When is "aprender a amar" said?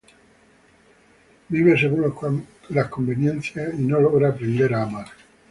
4.29-5.05